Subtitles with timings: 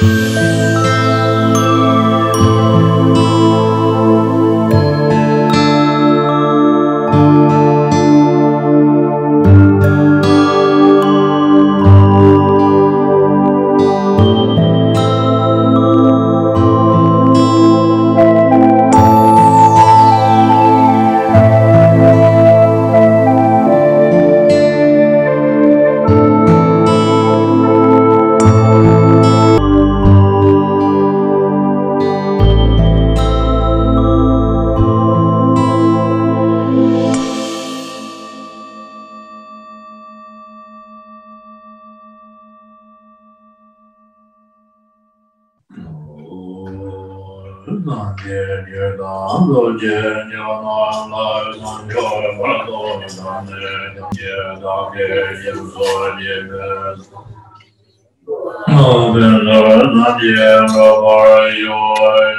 [0.00, 0.57] Música
[47.86, 49.14] nā nye nye dā
[49.46, 50.78] dō je nye nā
[51.10, 51.26] nā
[51.62, 52.06] nā jō
[52.38, 53.74] bā dō nā nye
[54.18, 56.66] nye dā ge nye dō nye bē
[58.74, 59.60] nō bē nā
[59.94, 61.18] nā nye bā bā
[61.62, 61.80] yō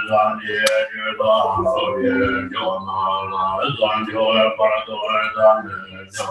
[0.09, 0.59] nā nye
[0.91, 2.17] nye dā dō je
[2.51, 3.01] nye nā
[3.31, 3.47] nā
[3.79, 4.27] nā jō
[4.59, 4.99] bā dō
[5.37, 6.27] nā nye jō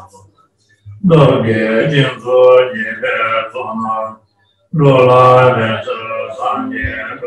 [1.09, 1.63] dō ge
[1.95, 2.41] nye dō
[2.75, 3.17] nye bē
[3.57, 3.97] dō nā
[4.79, 5.25] dō lā
[5.57, 5.97] bē dō
[6.39, 7.18] sā nye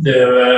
[0.00, 0.48] Deva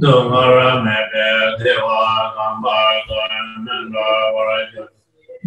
[0.00, 1.24] Dōngārāmēpē
[1.60, 1.96] dhēvā
[2.36, 2.76] gāmbā
[3.08, 4.04] gānāndā
[4.36, 4.84] vārāyā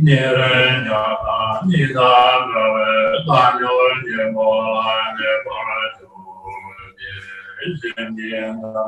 [0.08, 1.38] nirāñyāpā
[1.70, 2.90] nidāmbāvē
[3.30, 4.50] gānyōrñyēmō
[4.92, 6.10] ānyēpārāyō
[7.64, 8.84] dhēshēmyēngā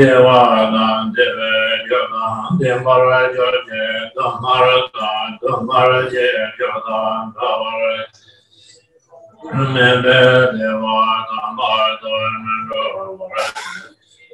[0.00, 0.40] dhēvā
[0.74, 1.52] gān dhēvē
[1.92, 2.26] yōgā
[2.62, 3.84] dhēmārāyō dhē
[4.18, 5.12] dōngārāgā
[5.44, 6.26] dōngārāyē
[6.64, 6.98] yōgā
[7.38, 8.04] dhāvārāyā
[9.78, 10.18] mēpē
[10.58, 10.98] dhēvā
[11.30, 11.70] gāmbā
[12.02, 12.82] gānāndā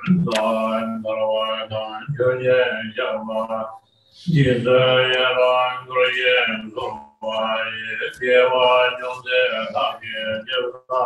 [0.00, 2.60] Dāyān dārvā dāyān gyōyē
[2.96, 3.58] yāvā
[4.32, 4.78] Yīdā
[5.12, 5.50] yāvā
[5.82, 6.36] ngurayē
[6.72, 7.42] dōvā
[7.80, 9.42] yē Yēvā nyōndē
[9.76, 11.02] dāyē yāvā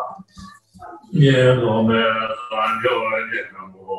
[1.25, 2.05] Yē dōmē
[2.53, 3.99] dāyān gyōyē ngō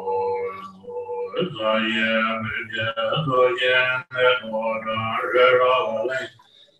[1.60, 2.16] Dāyē
[2.48, 2.90] mīgyē
[3.28, 5.00] dōyē nē dōrā
[5.36, 6.24] rē rā wālē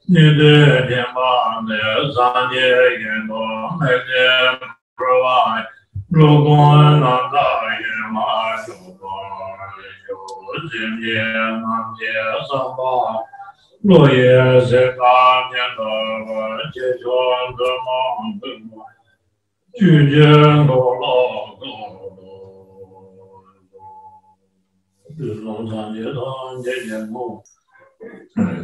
[0.08, 0.56] Nidē
[0.88, 1.32] dēmā
[1.68, 1.84] nē
[2.16, 3.46] zānyē yē ngō
[3.84, 4.28] Mēdē
[4.96, 5.40] prāvā
[6.16, 6.58] Rōgō
[7.02, 7.46] nāndā
[8.16, 8.26] ma
[8.66, 9.14] yo bo
[10.08, 10.18] yo
[10.70, 11.24] zhen ye
[11.62, 12.14] ma ye
[12.50, 12.92] sa ba
[13.88, 14.36] lo ye
[14.70, 15.16] se ka
[15.50, 15.90] nian de
[16.28, 16.44] wa
[16.74, 18.00] jie zhuan de ma
[18.42, 18.86] de ma
[19.80, 21.16] ju jian lo lo
[21.60, 21.74] lo
[25.18, 27.28] de long zhan ye dan jie jian mo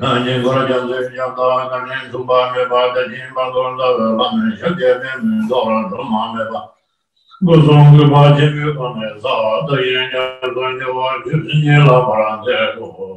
[0.10, 4.50] āññi gōrā jāntē yāntā kāññi sūpā mē pā tēcī mā gōrā tā vē pā mē
[4.62, 6.62] shakya mē mē gōrā dhūmā mē pā
[7.42, 13.08] gozongi bhaji vipane sada yenya zonye vajyu zinye la parante gozo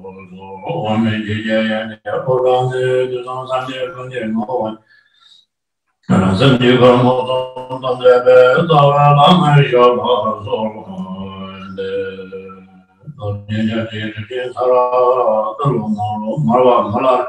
[0.88, 2.80] omi jige yenya purante
[3.10, 4.76] jizan sanje kunye ngovan
[6.08, 7.36] ransan jiga moto
[7.82, 8.36] tante be
[8.68, 10.12] dava lama yaba
[10.44, 11.90] zonde
[13.18, 14.82] zonye jati jike sara
[15.60, 17.28] kalu nolo marwa malar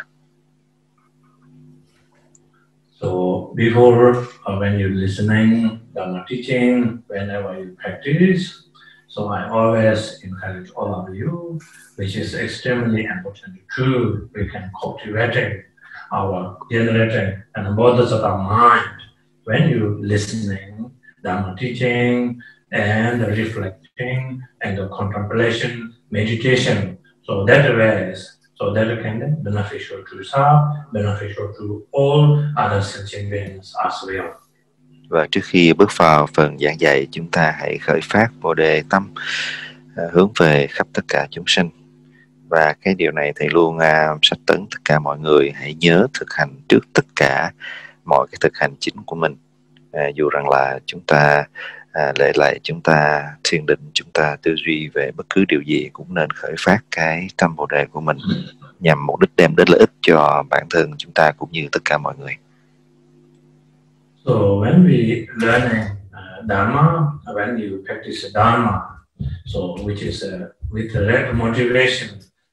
[3.00, 3.08] So
[3.54, 8.68] before uh, when you're listening Dharma teaching, whenever you practice,
[9.08, 11.58] so I always encourage all of you,
[11.96, 14.28] which is extremely important too.
[14.34, 15.64] We can cultivate
[16.12, 19.00] our generating and borders of our mind
[19.50, 20.90] when you listening,
[21.24, 22.38] Dharma teaching,
[22.70, 25.72] and reflecting, and the contemplation,
[26.10, 26.98] meditation.
[27.26, 28.18] So that ways,
[28.54, 30.58] so that can be beneficial to yourself,
[30.92, 32.22] beneficial to all
[32.56, 34.30] other sentient beings as well.
[35.08, 38.82] và trước khi bước vào phần giảng dạy chúng ta hãy khởi phát bồ đề
[38.90, 39.14] tâm
[39.96, 41.70] à, hướng về khắp tất cả chúng sinh
[42.48, 46.06] và cái điều này thầy luôn uh, sách tấn tất cả mọi người hãy nhớ
[46.14, 47.50] thực hành trước tất cả
[48.04, 49.36] mọi cái thực hành chính của mình.
[49.92, 51.44] À, dù rằng là chúng ta
[51.92, 55.60] à, lệ lại chúng ta thiền định chúng ta tư duy về bất cứ điều
[55.60, 58.18] gì cũng nên khởi phát cái tâm bồ đề của mình
[58.80, 61.80] nhằm mục đích đem đến lợi ích cho bản thân chúng ta cũng như tất
[61.84, 62.36] cả mọi người.
[64.24, 68.80] So when we learn uh, Dharma, when you practice Dharma,
[69.46, 72.08] so which is uh, with the motivation,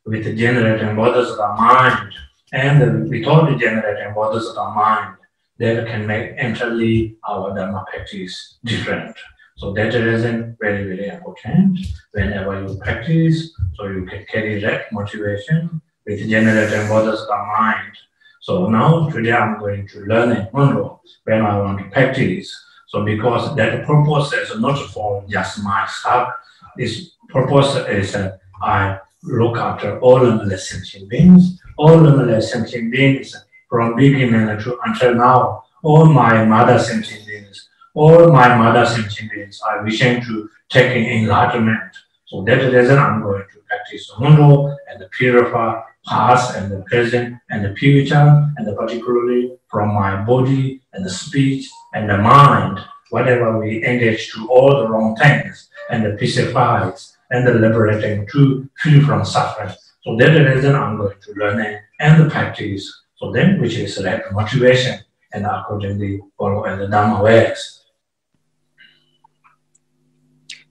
[0.05, 2.13] with the generating bodhisattva of our mind,
[2.51, 5.17] and without the generating bodhisattva mind,
[5.59, 9.15] that can make entirely our Dharma practice different.
[9.57, 11.79] So that reason very, very important.
[12.11, 17.93] Whenever you practice, so you can carry that motivation with generating borders of our mind.
[18.41, 22.55] So now today I'm going to learn in Monroe when I want to practice.
[22.87, 26.29] So because that purpose is not for just myself,
[26.77, 33.35] this purpose is uh, I look after all the sentient beings, all the sentient beings
[33.69, 39.83] from beginning until now, all my mother sentient beings, all my mother sentient beings are
[39.83, 41.91] wishing to take enlightenment.
[42.25, 46.71] So that is reason I'm going to practice the Mundo and the purify past and
[46.71, 52.09] the present and the future, and the particularly from my body and the speech and
[52.09, 52.79] the mind,
[53.09, 58.69] whatever we engage to all the wrong things, and the pacifies and the liberating to
[58.81, 59.73] free from suffering.
[60.03, 63.03] So that's the reason I'm going to learn and the practice.
[63.19, 64.99] For them, which is that motivation,
[65.31, 67.77] and accordingly follow in the Dhamma ways.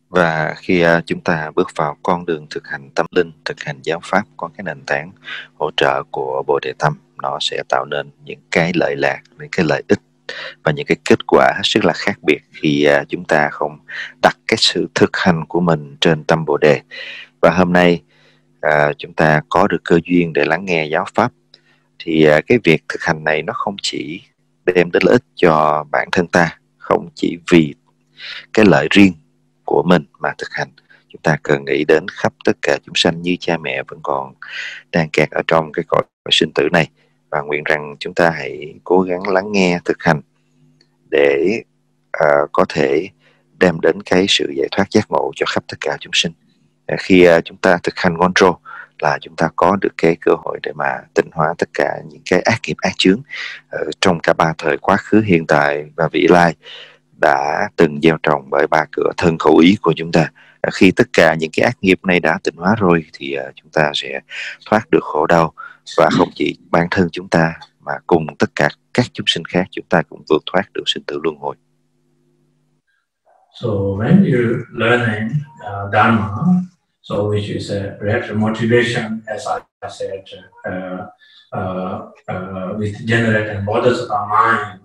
[0.08, 3.78] và khi uh, chúng ta bước vào con đường thực hành tâm linh thực hành
[3.82, 5.12] giáo pháp có cái nền tảng
[5.54, 9.48] hỗ trợ của bồ đề tâm nó sẽ tạo nên những cái lợi lạc những
[9.52, 10.00] cái lợi ích
[10.64, 13.78] và những cái kết quả hết sức là khác biệt khi uh, chúng ta không
[14.22, 16.80] đặt cái sự thực hành của mình trên tâm bồ đề
[17.40, 18.02] và hôm nay
[18.60, 21.32] à, chúng ta có được cơ duyên để lắng nghe giáo pháp
[22.06, 24.20] thì à, cái việc thực hành này nó không chỉ
[24.64, 27.74] đem đến lợi ích cho bản thân ta không chỉ vì
[28.52, 29.12] cái lợi riêng
[29.64, 30.68] của mình mà thực hành.
[31.08, 34.34] Chúng ta cần nghĩ đến khắp tất cả chúng sanh như cha mẹ vẫn còn
[34.92, 36.88] đang kẹt ở trong cái cõi sinh tử này.
[37.30, 40.20] Và nguyện rằng chúng ta hãy cố gắng lắng nghe thực hành
[41.10, 41.62] để
[42.16, 43.08] uh, có thể
[43.58, 46.32] đem đến cái sự giải thoát giác ngộ cho khắp tất cả chúng sinh.
[46.92, 48.52] Uh, khi uh, chúng ta thực hành control
[48.98, 52.22] là chúng ta có được cái cơ hội để mà tịnh hóa tất cả những
[52.30, 53.20] cái ác nghiệp ác chướng
[53.70, 56.54] ở trong cả ba thời quá khứ hiện tại và vị lai
[57.20, 60.28] đã từng gieo trồng bởi ba cửa thân khẩu ý của chúng ta
[60.72, 63.70] khi tất cả những cái ác nghiệp này đã tịnh hóa rồi thì ờ, chúng
[63.70, 64.20] ta sẽ
[64.66, 65.52] thoát được khổ đau
[65.96, 69.64] và không chỉ bản thân chúng ta mà cùng tất cả các chúng sinh khác
[69.70, 71.56] chúng ta cũng vượt thoát được sinh tử luân hồi.
[73.60, 75.28] So when you learning
[75.60, 76.28] uh, Dharma,
[77.06, 80.24] so which is a direct motivation, as I said,
[80.68, 81.06] uh,
[81.52, 84.80] uh, uh, with generating borders our mind,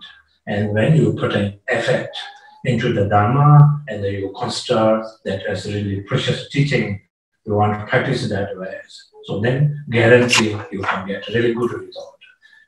[0.46, 2.16] And when you put an effect
[2.64, 7.02] into the Dharma and you consider that as really precious teaching,
[7.46, 8.76] you want to practice that way.
[9.26, 12.20] So then guarantee you can get really good result.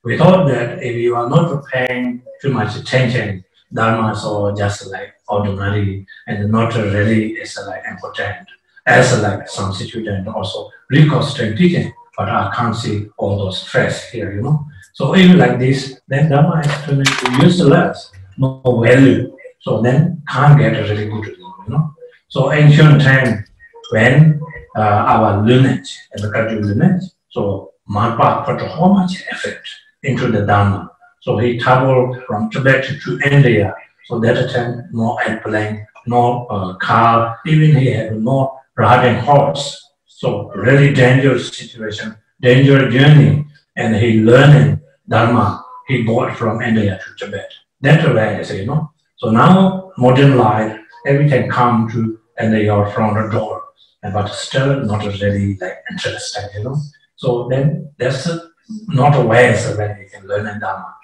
[0.04, 6.08] Without that, if you are not paying too much attention, Dharma or just like ordinary
[6.26, 8.48] and not really is like important
[8.86, 14.34] as like some student also reconstruct teaching, but I can't see all those stress here,
[14.34, 14.66] you know.
[14.94, 19.36] So even like this, then Dharma is useless, no value.
[19.62, 21.94] So then can't get a really good you know.
[22.28, 23.46] So ancient time
[23.92, 24.42] when
[24.76, 29.64] uh, our lineage, the country lineage, so Marpa put how much effort
[30.04, 30.92] into the Dharma.
[31.22, 33.74] So he traveled from Tibet to India.
[34.06, 39.80] So that time, no airplane, no uh, car, even he had no riding horse.
[40.06, 43.46] So really dangerous situation, dangerous journey.
[43.76, 47.52] And he learning Dharma, he bought from India to Tibet.
[47.82, 48.92] That's way I say, you know.
[49.18, 53.64] So now modern life, everything come to and they are from the door,
[54.02, 56.78] but still not really like interesting, you know.
[57.16, 58.30] So then that's
[58.88, 60.96] not a way so when you can learn Dharma.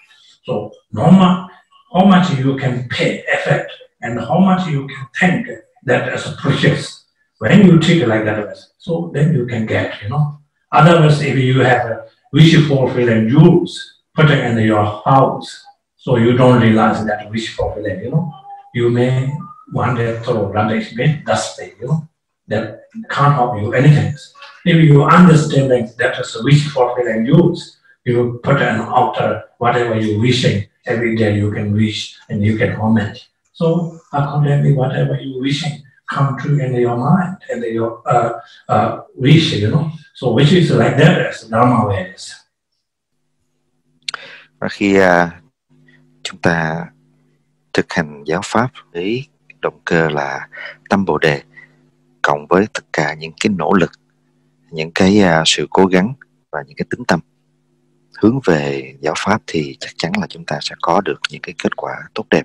[0.44, 1.48] So normal,
[1.94, 3.68] how much you can pay effort
[4.02, 5.48] and how much you can think
[5.84, 6.99] that a precious.
[7.40, 10.40] When you treat like that, so then you can get, you know.
[10.74, 15.66] Otherwise, if you have a wish fulfilling jewels put in your house,
[15.96, 18.34] so you don't realize that wish fulfilling, you know,
[18.74, 19.34] you may
[19.72, 22.10] one day throw rubbish bin, dusty, you know,
[22.50, 24.14] that can't help you anything.
[24.66, 29.98] If you understand that that is a wish fulfilling use, you put an altar, whatever
[29.98, 33.30] you're wishing, every day you can wish and you can homage.
[33.54, 35.84] So accordingly, whatever you're wishing
[36.16, 38.32] come true in your mind and your uh,
[38.68, 39.92] uh, wish, you know.
[40.14, 42.34] So which is like that as Dharma awareness.
[44.60, 45.30] Và khi uh,
[46.24, 46.86] chúng ta
[47.74, 49.28] thực hành giáo pháp với
[49.62, 50.48] động cơ là
[50.90, 51.42] tâm bồ đề
[52.22, 53.92] cộng với tất cả những cái nỗ lực
[54.72, 56.14] những cái uh, sự cố gắng
[56.52, 57.20] và những cái tính tâm
[58.22, 61.56] hướng về giáo pháp thì chắc chắn là chúng ta sẽ có được những cái
[61.64, 62.44] kết quả tốt đẹp.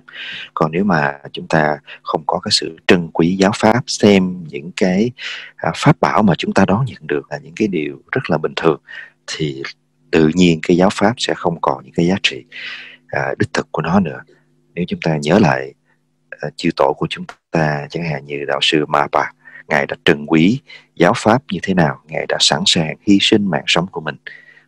[0.53, 4.71] Còn nếu mà chúng ta không có cái sự trân quý giáo pháp xem những
[4.75, 5.11] cái
[5.55, 8.37] à, pháp bảo mà chúng ta đón nhận được là những cái điều rất là
[8.37, 8.81] bình thường
[9.27, 9.63] thì
[10.11, 12.45] tự nhiên cái giáo pháp sẽ không còn những cái giá trị
[13.07, 14.19] à, đích thực của nó nữa.
[14.73, 15.73] Nếu chúng ta nhớ lại
[16.29, 19.23] à, chư tổ của chúng ta chẳng hạn như đạo sư Mapa
[19.67, 20.61] ngài đã trân quý
[20.95, 24.15] giáo pháp như thế nào ngài đã sẵn sàng hy sinh mạng sống của mình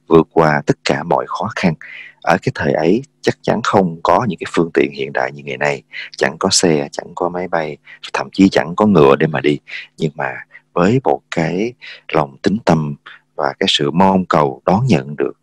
[0.08, 1.74] vượt qua tất cả mọi khó khăn.
[2.22, 5.44] Ở cái thời ấy, chắc chắn không có những cái phương tiện hiện đại như
[5.44, 5.84] ngày nay.
[6.18, 7.78] Chẳng có xe, chẳng có máy bay,
[8.14, 9.60] thậm chí chẳng có ngựa để mà đi.
[9.98, 10.34] Nhưng mà
[10.74, 11.74] với một cái
[12.12, 12.96] lòng tính tâm
[13.36, 15.34] và cái sự mong cầu đón nhận được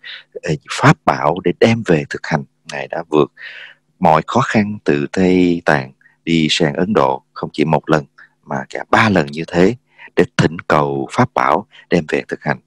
[0.43, 3.33] ờ, pháp bảo để đem về thực hành, ngài đã vượt
[3.99, 5.93] mọi khó khăn từ tây tạng
[6.25, 8.05] đi sang ấn độ không chỉ một lần,
[8.45, 9.77] mà cả ba lần như thế
[10.17, 12.59] để thỉnh cầu pháp bảo đem về thực hành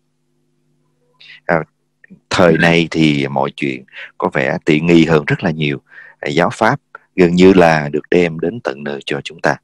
[2.38, 3.84] thời này thì mọi chuyện
[4.18, 5.82] có vẻ tiện nghi hơn rất là nhiều.
[6.20, 6.80] Ờ, giáo pháp
[7.16, 9.56] gần như là được đem đến tận nơi cho chúng ta.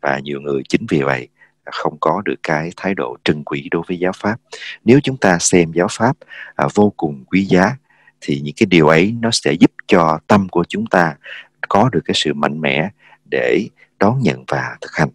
[0.00, 1.28] Và nhiều người chính vì vậy
[1.64, 4.36] không có được cái thái độ trân quý đối với giáo pháp.
[4.84, 6.16] Nếu chúng ta xem giáo pháp
[6.54, 7.76] à, vô cùng quý giá
[8.20, 11.14] thì những cái điều ấy nó sẽ giúp cho tâm của chúng ta
[11.68, 12.88] có được cái sự mạnh mẽ
[13.30, 13.68] để
[13.98, 15.08] đón nhận và thực hành.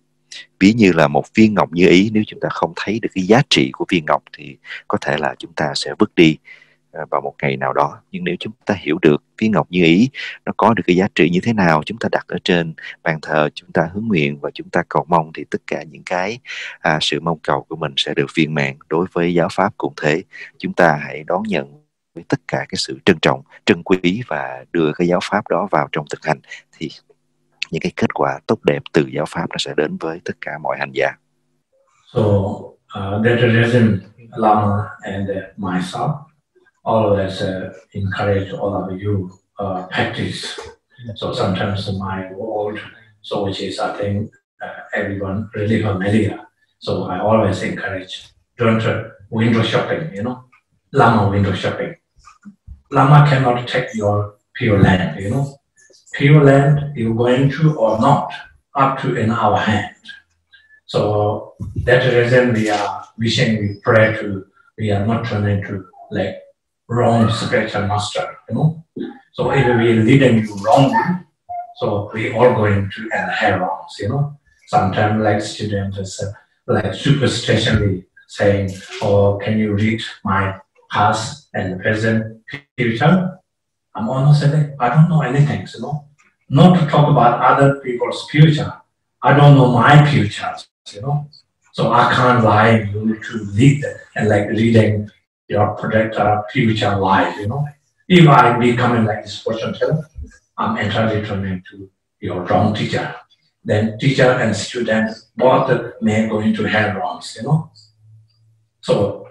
[0.60, 3.24] Ví như là một viên ngọc như ý nếu chúng ta không thấy được cái
[3.24, 6.38] giá trị của viên ngọc thì có thể là chúng ta sẽ vứt đi.
[6.93, 9.83] À, vào một ngày nào đó nhưng nếu chúng ta hiểu được viên ngọc như
[9.83, 10.10] ý
[10.45, 13.19] nó có được cái giá trị như thế nào chúng ta đặt ở trên bàn
[13.21, 16.39] thờ chúng ta hướng nguyện và chúng ta cầu mong thì tất cả những cái
[16.79, 19.93] à, sự mong cầu của mình sẽ được viên mãn đối với giáo pháp cũng
[20.01, 20.24] thế
[20.57, 21.81] chúng ta hãy đón nhận
[22.15, 25.67] với tất cả cái sự trân trọng trân quý và đưa cái giáo pháp đó
[25.71, 26.39] vào trong thực hành
[26.77, 26.89] thì
[27.71, 30.57] những cái kết quả tốt đẹp từ giáo pháp nó sẽ đến với tất cả
[30.57, 31.12] mọi hành giả.
[32.13, 34.00] So uh, that reason
[34.38, 36.30] Lama and uh, myself
[36.83, 40.59] always uh, encourage all of you uh, practice.
[41.15, 42.79] So sometimes my word,
[43.21, 46.39] so which is I think uh, everyone really familiar.
[46.79, 48.25] So I always encourage
[48.57, 50.13] don't uh, window shopping.
[50.13, 50.45] You know,
[50.91, 51.95] Lama window shopping.
[52.91, 55.19] Lama cannot take your pure land.
[55.19, 55.57] You know,
[56.13, 58.31] pure land you're going to or not
[58.75, 59.95] up to in our hand.
[60.85, 64.45] So that reason we are wishing we pray to
[64.77, 66.38] we are not turning to like
[66.91, 68.83] wrong spiritual master, you know.
[69.33, 71.25] So if we leading you wrongly,
[71.77, 74.38] so we all going to hell wrongs, you know.
[74.67, 76.31] Sometimes like students uh,
[76.67, 78.69] like superstitiously saying,
[79.01, 80.60] oh, can you read my
[80.91, 82.41] past and present
[82.77, 83.39] future?
[83.95, 86.05] I'm honestly, I don't know anything, you know.
[86.50, 88.74] not to talk about other people's future.
[89.24, 90.53] I don't know my future,
[90.93, 91.29] you know.
[91.74, 94.48] So I can't lie you to lead and like
[95.51, 97.67] leading your projector future life, you know.
[98.08, 100.08] If I becoming like this teller,
[100.58, 101.89] I'm entirely turning to
[102.20, 103.15] your wrong teacher.
[103.63, 107.72] Then teacher and student both may go into hell wrongs, you know.
[108.81, 109.27] So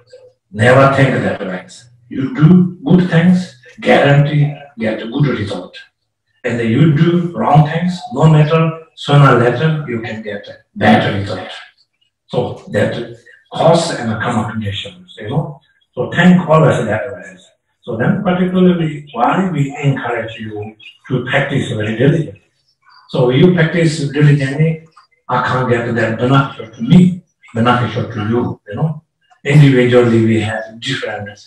[0.52, 1.66] never think that way.
[2.08, 5.76] You do good things, guarantee get a good result.
[6.44, 11.20] And then you do wrong things, no matter sooner or later you can get bad
[11.20, 11.50] result.
[12.28, 13.18] So that
[13.52, 15.60] cause and karma conditions, you know.
[16.00, 17.36] So think always that way.
[17.82, 20.74] So then particularly why we encourage you
[21.08, 22.42] to practice very diligently.
[23.10, 24.86] So you practice diligently,
[25.28, 29.02] get that beneficial to me, beneficial to you, you know.
[29.44, 31.38] Individually we have different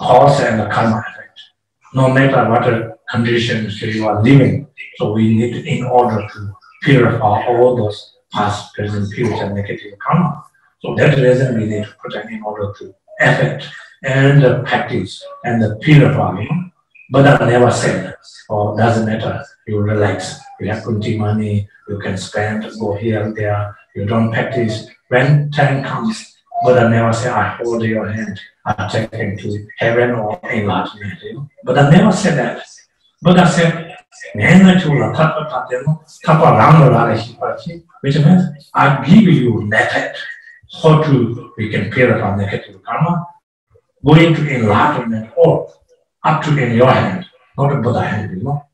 [0.00, 1.38] cause and karma effect.
[1.92, 7.76] No matter what conditions you are living, so we need in order to purify all
[7.76, 10.44] those past, present, future negative karma.
[10.80, 13.68] So that reason we need to protect in order to affect
[14.02, 16.40] and the practice and uh, purify.
[16.40, 16.70] You know?
[17.10, 18.14] Buddha never said,
[18.48, 23.32] or oh, doesn't matter, you relax, you have plenty money, you can spend, go here
[23.34, 24.86] there, you don't practice.
[25.08, 30.10] When time comes, Buddha never said, I hold your hand, I take you to heaven
[30.10, 31.18] or enlightenment.
[31.32, 31.48] Know?
[31.64, 32.62] Buddha never said that.
[33.22, 33.96] Buddha said,
[38.00, 38.42] which means
[38.74, 40.14] I give you method
[40.82, 43.26] how to we can purify negative karma
[44.04, 45.72] going to enlightenment or
[46.24, 48.64] up to in your hand, not a Buddha hand, you know.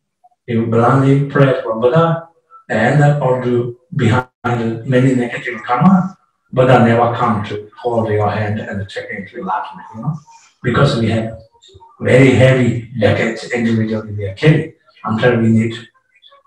[0.46, 2.28] You blindly pray for Buddha
[2.68, 6.16] and or do behind many negative karma,
[6.52, 10.14] Buddha never come to hold your hand and take into enlightenment, you know.
[10.62, 11.38] Because we have
[12.00, 14.74] very heavy decades individually we are carrying
[15.04, 15.86] until we need to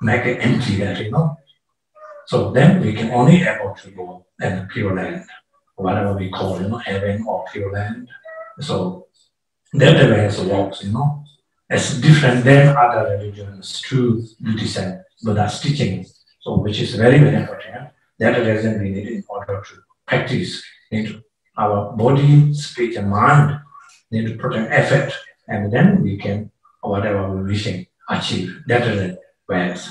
[0.02, 1.38] make it empty that, you know.
[2.28, 5.26] So then we can only able to go and pure land,
[5.78, 8.10] whatever we call, you know, heaven or pure land.
[8.60, 9.08] So
[9.74, 11.24] that it works, you know.
[11.70, 16.06] It's different than other religions, true Buddhism, Buddha's teaching.
[16.42, 17.90] So which is very, very important.
[18.20, 19.74] That reason we need in order to
[20.06, 21.22] practice into
[21.58, 23.60] our body, speech, and mind
[24.12, 25.14] need to put an effort,
[25.48, 28.64] and then we can whatever we wishing achieve.
[28.68, 29.20] That is it.
[29.48, 29.90] ways.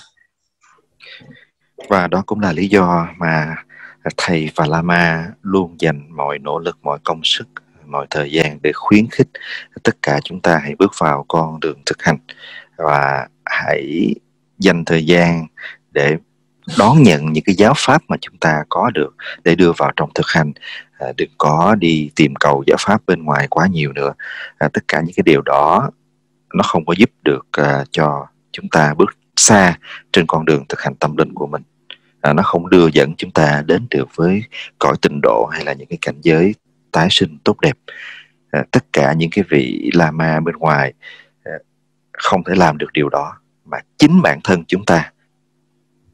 [1.88, 3.56] Và đó cũng là lý do mà
[4.16, 7.48] thầy và Lama luôn dành mọi nỗ lực, mọi công sức
[7.86, 9.28] mọi thời gian để khuyến khích
[9.82, 12.18] tất cả chúng ta hãy bước vào con đường thực hành.
[12.76, 14.14] Và hãy
[14.58, 15.46] dành thời gian
[15.92, 16.16] để
[16.78, 19.14] đón nhận những cái giáo pháp mà chúng ta có được
[19.44, 20.52] để đưa vào trong thực hành.
[20.98, 24.12] À, đừng có đi tìm cầu giáo pháp bên ngoài quá nhiều nữa.
[24.58, 25.90] À, tất cả những cái điều đó
[26.54, 29.78] nó không có giúp được à, cho chúng ta bước xa
[30.12, 31.62] trên con đường thực hành tâm linh của mình
[32.26, 34.42] à, nó không đưa dẫn chúng ta đến được với
[34.78, 36.54] cõi tình độ hay là những cái cảnh giới
[36.92, 37.78] tái sinh tốt đẹp.
[38.50, 40.92] À, tất cả những cái vị la ma bên ngoài
[41.44, 41.52] à,
[42.12, 43.32] không thể làm được điều đó
[43.64, 45.12] mà chính bản thân chúng ta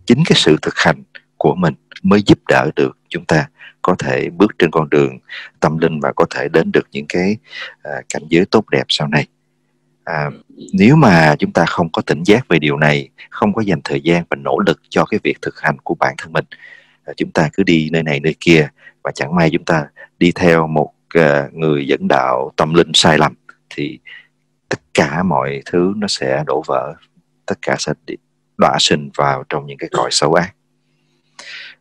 [0.06, 1.02] chính cái sự thực hành
[1.36, 3.48] của mình mới giúp đỡ được chúng ta
[3.82, 5.18] có thể bước trên con đường
[5.60, 7.36] tâm linh và có thể đến được những cái
[7.82, 9.26] à, cảnh giới tốt đẹp sau này
[10.04, 10.30] à,
[10.72, 14.00] nếu mà chúng ta không có tỉnh giác về điều này không có dành thời
[14.00, 16.44] gian và nỗ lực cho cái việc thực hành của bản thân mình
[17.04, 18.68] à, chúng ta cứ đi nơi này nơi kia
[19.02, 19.86] và chẳng may chúng ta
[20.18, 23.34] đi theo một à, người dẫn đạo tâm linh sai lầm
[23.70, 23.98] thì
[24.68, 26.94] tất cả mọi thứ nó sẽ đổ vỡ
[27.46, 27.92] tất cả sẽ
[28.58, 30.54] đọa sinh vào trong những cái cõi xấu ác.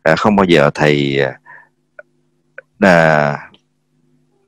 [0.02, 1.38] À, không bao giờ thầy à,
[2.78, 3.38] à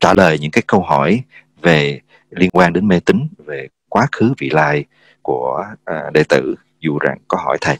[0.01, 1.23] trả lời những cái câu hỏi
[1.63, 2.01] về
[2.37, 4.85] liên quan đến mê tín về quá khứ vị lai
[5.23, 7.77] của à, đệ tử dù rằng có hỏi thầy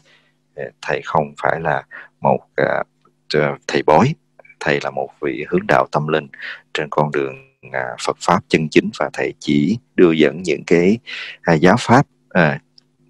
[0.81, 1.83] thầy không phải là
[2.21, 2.83] một à,
[3.67, 4.15] thầy bói
[4.59, 6.27] thầy là một vị hướng đạo tâm linh
[6.73, 7.35] trên con đường
[7.71, 10.97] à, Phật pháp chân chính và thầy chỉ đưa dẫn những cái
[11.41, 12.59] à, giáo pháp à,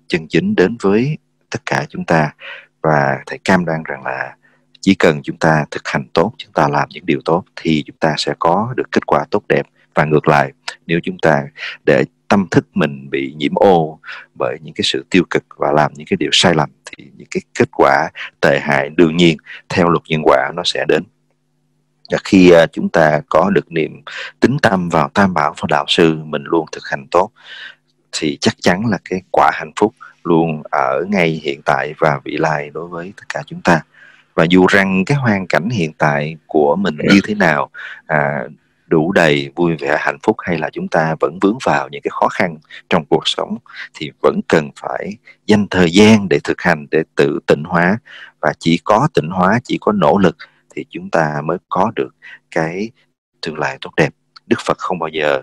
[0.07, 1.17] chân chính đến với
[1.51, 2.33] tất cả chúng ta.
[2.81, 4.35] Và thầy cam đoan rằng là
[4.81, 7.97] chỉ cần chúng ta thực hành tốt chúng ta làm những điều tốt thì chúng
[7.99, 9.65] ta sẽ có được kết quả tốt đẹp.
[9.95, 10.51] Và ngược lại
[10.87, 11.43] nếu chúng ta
[11.85, 13.99] để tâm thức mình bị nhiễm ô
[14.39, 17.27] bởi những cái sự tiêu cực và làm những cái điều sai lầm thì những
[17.31, 18.09] cái kết quả
[18.41, 19.37] tệ hại đương nhiên
[19.69, 21.03] theo luật nhân quả nó sẽ đến.
[22.11, 24.01] Và khi à, chúng ta có được niềm
[24.39, 27.29] tính tâm vào tam bảo và đạo sư mình luôn thực hành tốt
[28.11, 29.93] thì chắc chắn là cái quả hạnh phúc
[30.23, 33.81] luôn ở ngay hiện tại và vị lai đối với tất cả chúng ta.
[34.33, 37.69] Và dù rằng cái hoàn cảnh hiện tại của mình như thế nào
[38.05, 38.43] à,
[38.87, 42.11] đủ đầy vui vẻ, hạnh phúc hay là chúng ta vẫn vướng vào những cái
[42.11, 42.57] khó khăn
[42.89, 43.57] trong cuộc sống
[43.93, 45.11] thì vẫn cần phải
[45.45, 47.97] dành thời gian để thực hành, để tự tịnh hóa.
[48.41, 50.37] Và chỉ có tịnh hóa, chỉ có nỗ lực
[50.75, 52.15] thì chúng ta mới có được
[52.51, 52.89] cái
[53.41, 54.13] tương lai tốt đẹp.
[54.47, 55.41] Đức phật không bao giờ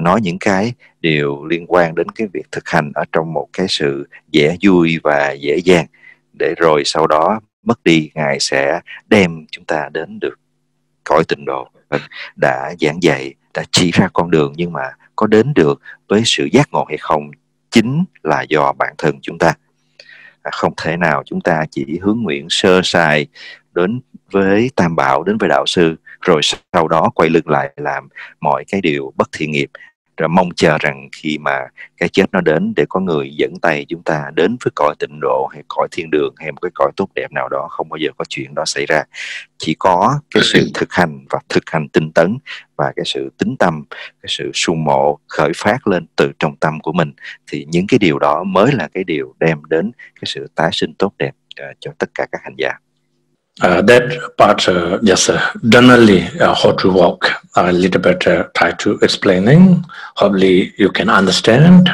[0.00, 3.66] nói những cái điều liên quan đến cái việc thực hành ở trong một cái
[3.68, 5.86] sự dễ vui và dễ dàng.
[6.38, 10.34] Để rồi sau đó mất đi, ngài sẽ đem chúng ta đến được
[11.04, 12.00] cõi tịnh độ vâng,
[12.36, 14.82] đã giảng dạy đã chỉ ra con đường nhưng mà
[15.16, 17.30] có đến được với sự giác ngộ hay không
[17.70, 19.54] chính là do bản thân chúng ta.
[20.42, 23.26] À, không thể nào chúng ta chỉ hướng nguyện sơ sài
[23.74, 24.00] đến
[24.30, 26.40] với tam bảo đến với đạo sư rồi
[26.74, 28.08] sau đó quay lưng lại làm
[28.40, 29.70] mọi cái điều bất thiện nghiệp
[30.28, 31.58] mong chờ rằng khi mà
[31.96, 35.20] cái chết nó đến để có người dẫn tay chúng ta đến với cõi tịnh
[35.20, 37.96] độ hay cõi thiên đường hay một cái cõi tốt đẹp nào đó không bao
[37.96, 39.02] giờ có chuyện đó xảy ra.
[39.58, 42.38] Chỉ có cái sự thực hành và thực hành tinh tấn
[42.76, 46.80] và cái sự tính tâm cái sự sung mộ khởi phát lên từ trong tâm
[46.80, 47.12] của mình
[47.46, 50.94] thì những cái điều đó mới là cái điều đem đến cái sự tái sinh
[50.94, 52.72] tốt đẹp uh, cho tất cả các hành giả.
[53.60, 58.72] That part uh, just uh, generally uh, how to walk a little bit uh, try
[58.72, 59.84] to explaining.
[60.16, 61.90] Hopefully you can understand.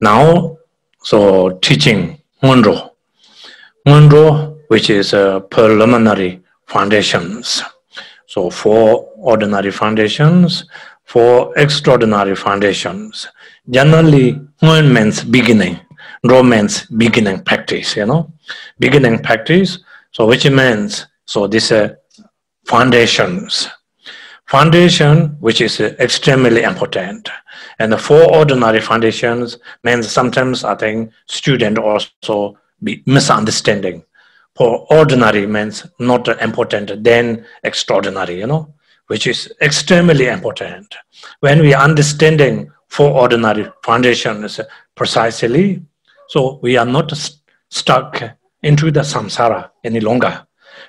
[0.00, 0.58] Now
[1.02, 2.94] so teaching munro.
[3.86, 7.62] Munro which is uh, preliminary foundations.
[8.26, 10.64] So four ordinary foundations
[11.08, 13.28] four extraordinary foundations.
[13.70, 15.80] Generally one means beginning
[16.22, 18.30] romance beginning practice you know.
[18.78, 19.78] Beginning practice
[20.12, 21.94] so which means, so this uh,
[22.66, 23.68] foundations.
[24.46, 27.28] Foundation, which is uh, extremely important.
[27.78, 34.04] And the four ordinary foundations means sometimes I think student also be misunderstanding.
[34.54, 38.74] For ordinary means not important, then extraordinary, you know,
[39.06, 40.94] which is extremely important.
[41.40, 44.60] When we are understanding four ordinary foundations
[44.94, 45.82] precisely,
[46.28, 47.38] so we are not st-
[47.70, 48.22] stuck
[48.62, 50.46] into the samsara any longer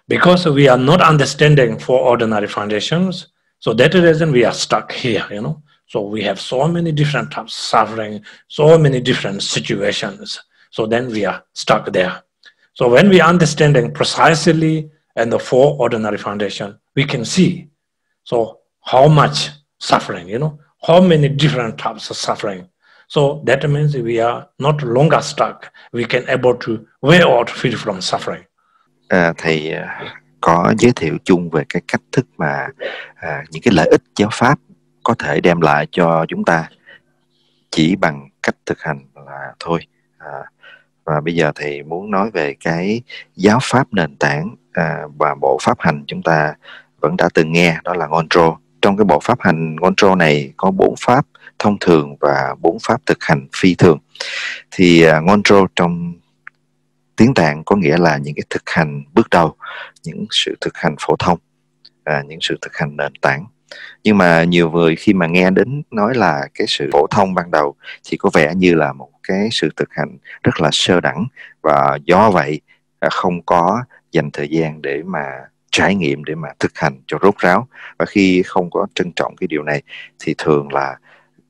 [0.08, 3.28] because we are not understanding four ordinary foundations.
[3.60, 5.62] So that reason we are stuck here, you know.
[5.88, 10.40] So we have so many different types of suffering, so many different situations.
[10.72, 12.24] So then we are stuck there.
[12.74, 17.70] So when we understanding precisely and the four ordinary foundation, we can see
[18.24, 22.70] so how much suffering, you know, how many different types of suffering
[23.10, 25.72] So that means we are not longer stuck.
[25.92, 28.44] We can able to way out free from suffering.
[29.08, 30.04] À, thầy à,
[30.42, 32.68] có giới thiệu chung về cái cách thức mà
[33.16, 34.60] à, những cái lợi ích giáo pháp
[35.04, 36.70] có thể đem lại cho chúng ta
[37.72, 39.80] chỉ bằng cách thực hành là thôi.
[40.18, 40.44] À,
[41.06, 43.02] và bây giờ thầy muốn nói về cái
[43.36, 46.54] giáo pháp nền tảng à, và bộ pháp hành chúng ta
[47.02, 48.58] vẫn đã từng nghe đó là Ngonro.
[48.82, 51.26] Trong cái bộ pháp hành Ngonro này có bốn pháp
[51.60, 53.98] thông thường và bốn pháp thực hành phi thường.
[54.72, 56.14] Thì à, uh, Ngonro trong
[57.16, 59.56] tiếng Tạng có nghĩa là những cái thực hành bước đầu
[60.04, 61.40] những sự thực hành phổ thông
[62.04, 63.46] à, những sự thực hành nền tảng.
[64.04, 67.52] Nhưng mà nhiều người khi mà nghe đến nói là cái sự phổ thông ban
[67.52, 71.26] đầu thì có vẻ như là một cái sự thực hành rất là sơ đẳng.
[71.62, 72.62] Và do vậy
[73.00, 75.26] à, không có dành thời gian để mà
[75.72, 77.68] trải nghiệm để mà thực hành cho rốt ráo.
[78.00, 79.82] Và khi không có trân trọng cái điều này
[80.20, 80.98] thì thường là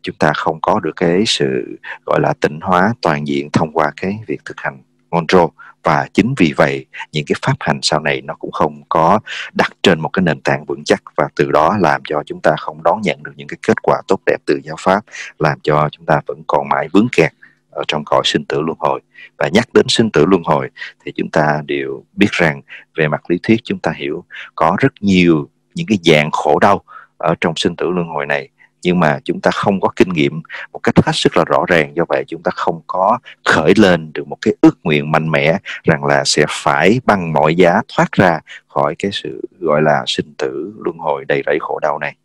[0.01, 3.91] chúng ta không có được cái sự, gọi là, tịnh hóa toàn diện thông qua
[4.01, 4.81] cái việc thực hành
[5.11, 5.47] Monro
[5.83, 9.19] và chính vì vậy, những cái pháp hành sau này nó cũng không có
[9.53, 11.03] đặt trên một cái nền tảng vững chắc.
[11.17, 14.01] Và từ đó làm cho chúng ta không đón nhận được những cái kết quả
[14.07, 15.01] tốt đẹp từ giáo pháp,
[15.39, 17.31] làm cho chúng ta vẫn còn mãi vướng kẹt
[17.71, 19.01] ở trong cõi sinh tử luân hồi.
[19.37, 20.69] Và nhắc đến sinh tử luân hồi
[21.05, 22.61] thì chúng ta đều biết rằng
[22.95, 24.23] về mặt lý thuyết chúng ta hiểu
[24.55, 26.81] có rất nhiều những cái dạng khổ đau
[27.17, 28.49] ở trong sinh tử luân hồi này
[28.81, 30.41] nhưng mà chúng ta không có kinh nghiệm
[30.73, 31.91] một cách hết sức là rõ ràng.
[31.95, 35.57] Do vậy chúng ta không có khởi lên được một cái ước nguyện mạnh mẽ
[35.83, 40.33] rằng là sẽ phải bằng mọi giá thoát ra khỏi cái sự, gọi là, sinh
[40.37, 42.15] tử luân hồi đầy rẫy khổ đau này.